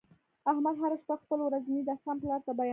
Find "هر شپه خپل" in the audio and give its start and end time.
0.81-1.39